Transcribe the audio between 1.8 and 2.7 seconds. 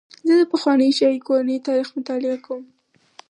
مطالعه کوم.